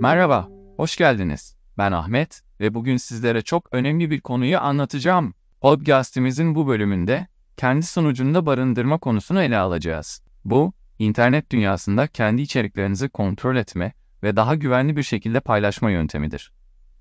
Merhaba, 0.00 0.48
hoş 0.76 0.96
geldiniz. 0.96 1.56
Ben 1.78 1.92
Ahmet 1.92 2.42
ve 2.60 2.74
bugün 2.74 2.96
sizlere 2.96 3.42
çok 3.42 3.68
önemli 3.72 4.10
bir 4.10 4.20
konuyu 4.20 4.58
anlatacağım. 4.58 5.34
Podcast'imizin 5.60 6.54
bu 6.54 6.66
bölümünde 6.66 7.26
kendi 7.56 7.86
sunucunda 7.86 8.46
barındırma 8.46 8.98
konusunu 8.98 9.42
ele 9.42 9.58
alacağız. 9.58 10.22
Bu, 10.44 10.72
internet 10.98 11.50
dünyasında 11.50 12.06
kendi 12.06 12.42
içeriklerinizi 12.42 13.08
kontrol 13.08 13.56
etme 13.56 13.92
ve 14.22 14.36
daha 14.36 14.54
güvenli 14.54 14.96
bir 14.96 15.02
şekilde 15.02 15.40
paylaşma 15.40 15.90
yöntemidir. 15.90 16.52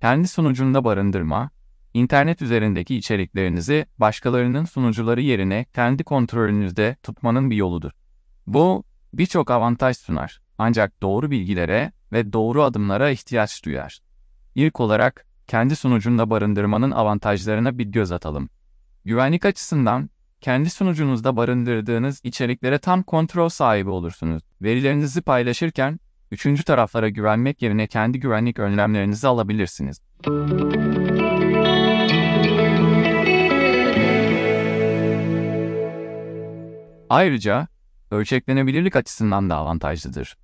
Kendi 0.02 0.28
sunucunda 0.28 0.84
barındırma, 0.84 1.50
internet 1.94 2.42
üzerindeki 2.42 2.96
içeriklerinizi 2.96 3.86
başkalarının 3.98 4.66
sunucuları 4.66 5.21
yerine 5.21 5.66
kendi 5.73 6.04
kontrolünüzde 6.04 6.96
tutmanın 7.04 7.52
bir 7.52 7.55
yoludur. 7.55 7.91
Bu, 8.48 8.84
birçok 9.13 9.52
avantaj 9.52 9.98
sunar. 9.98 10.41
Ancak 10.58 11.02
doğru 11.02 11.32
bilgilere 11.32 11.91
ve 12.12 12.34
doğru 12.34 12.63
adımlara 12.63 13.09
ihtiyaç 13.09 13.66
duyar. 13.66 13.99
İlk 14.55 14.80
olarak 14.80 15.26
kendi 15.48 15.76
sunucunda 15.76 16.30
barındırmanın 16.30 16.91
avantajlarına 16.91 17.77
bir 17.77 17.85
göz 17.85 18.12
atalım. 18.12 18.49
Güvenlik 19.05 19.46
açısından 19.46 20.10
kendi 20.41 20.70
sunucunuzda 20.70 21.38
barındırdığınız 21.38 22.21
içeriklere 22.23 22.77
tam 22.77 23.04
kontrol 23.04 23.49
sahibi 23.49 23.90
olursunuz. 23.90 24.44
Verilerinizi 24.62 25.21
paylaşırken 25.21 25.99
üçüncü 26.32 26.63
taraflara 26.63 27.10
güvenmek 27.10 27.62
yerine 27.62 27.88
kendi 27.88 28.20
güvenlik 28.20 28.60
önlemlerinizi 28.60 29.27
alabilirsiniz. 29.27 30.02
Ayrıca 37.11 37.67
ölçeklenebilirlik 38.11 38.95
açısından 38.95 39.49
da 39.49 39.55
avantajlıdır. 39.55 40.37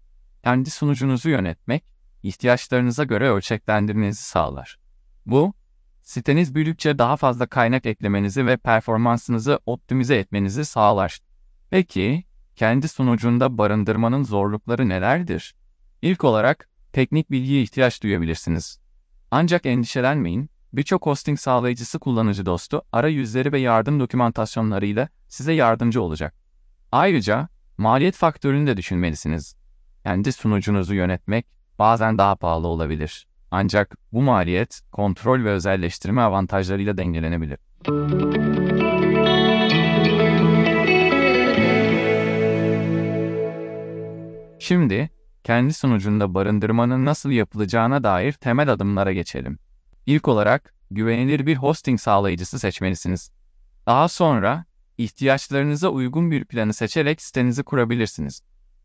Kendi 0.43 0.69
sunucunuzu 0.69 1.29
yönetmek, 1.29 1.83
ihtiyaçlarınıza 2.23 3.03
göre 3.03 3.29
ölçeklendirmenizi 3.29 4.23
sağlar. 4.23 4.79
Bu, 5.25 5.53
siteniz 6.03 6.55
büyüdükçe 6.55 6.97
daha 6.97 7.17
fazla 7.17 7.45
kaynak 7.45 7.85
eklemenizi 7.85 8.45
ve 8.45 8.57
performansınızı 8.57 9.59
optimize 9.65 10.15
etmenizi 10.15 10.65
sağlar. 10.65 11.19
Peki, 11.69 12.23
kendi 12.55 12.87
sunucunda 12.87 13.57
barındırmanın 13.57 14.23
zorlukları 14.23 14.89
nelerdir? 14.89 15.55
İlk 16.01 16.23
olarak, 16.23 16.69
teknik 16.93 17.31
bilgiye 17.31 17.61
ihtiyaç 17.61 18.03
duyabilirsiniz. 18.03 18.79
Ancak 19.31 19.65
endişelenmeyin, 19.65 20.49
birçok 20.73 21.05
hosting 21.05 21.39
sağlayıcısı 21.39 21.99
kullanıcı 21.99 22.45
dostu, 22.45 22.81
arayüzleri 22.91 23.51
ve 23.51 23.59
yardım 23.59 23.99
dokümantasyonlarıyla 23.99 25.09
size 25.27 25.53
yardımcı 25.53 26.01
olacak. 26.01 26.46
Ayrıca, 26.91 27.47
maliyet 27.77 28.15
faktörünü 28.15 28.67
de 28.67 28.77
düşünmelisiniz. 28.77 29.55
Kendi 30.03 30.31
sunucunuzu 30.31 30.93
yönetmek 30.93 31.45
bazen 31.79 32.17
daha 32.17 32.35
pahalı 32.35 32.67
olabilir. 32.67 33.27
Ancak 33.51 33.97
bu 34.13 34.21
maliyet 34.21 34.81
kontrol 34.91 35.43
ve 35.43 35.49
özelleştirme 35.49 36.21
avantajlarıyla 36.21 36.97
dengelenebilir. 36.97 37.57
Şimdi 44.59 45.09
kendi 45.43 45.73
sunucunda 45.73 46.33
barındırmanın 46.33 47.05
nasıl 47.05 47.31
yapılacağına 47.31 48.03
dair 48.03 48.33
temel 48.33 48.71
adımlara 48.71 49.13
geçelim. 49.13 49.59
İlk 50.05 50.27
olarak 50.27 50.73
güvenilir 50.91 51.45
bir 51.45 51.55
hosting 51.55 51.99
sağlayıcısı 51.99 52.59
seçmelisiniz. 52.59 53.31
Daha 53.85 54.07
sonra 54.07 54.65
ihtiyaçlarınıza 54.97 55.89
uygun 55.89 56.31
bir 56.31 56.45
planı 56.45 56.73
seçerek 56.73 57.21
sitenizi 57.21 57.63
kurabilirsiniz. 57.63 58.41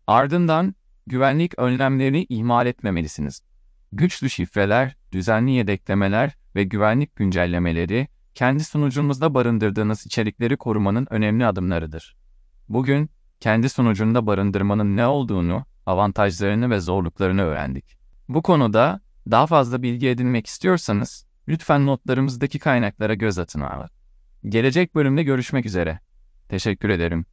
Ardından 0.06 0.74
güvenlik 1.06 1.58
önlemlerini 1.58 2.26
ihmal 2.28 2.66
etmemelisiniz. 2.66 3.42
Güçlü 3.92 4.30
şifreler, 4.30 4.96
düzenli 5.12 5.50
yedeklemeler 5.50 6.36
ve 6.54 6.64
güvenlik 6.64 7.16
güncellemeleri 7.16 8.08
kendi 8.34 8.64
sunucunuzda 8.64 9.34
barındırdığınız 9.34 10.06
içerikleri 10.06 10.56
korumanın 10.56 11.06
önemli 11.10 11.46
adımlarıdır. 11.46 12.16
Bugün 12.68 13.10
kendi 13.40 13.68
sunucunda 13.68 14.26
barındırmanın 14.26 14.96
ne 14.96 15.06
olduğunu, 15.06 15.64
avantajlarını 15.86 16.70
ve 16.70 16.80
zorluklarını 16.80 17.42
öğrendik. 17.42 17.98
Bu 18.28 18.42
konuda 18.42 19.00
daha 19.30 19.46
fazla 19.46 19.82
bilgi 19.82 20.08
edinmek 20.08 20.46
istiyorsanız 20.46 21.26
lütfen 21.48 21.86
notlarımızdaki 21.86 22.58
kaynaklara 22.58 23.14
göz 23.14 23.38
atın. 23.38 23.62
Gelecek 24.48 24.94
bölümde 24.94 25.22
görüşmek 25.22 25.66
üzere. 25.66 26.00
Teşekkür 26.48 26.88
ederim. 26.88 27.24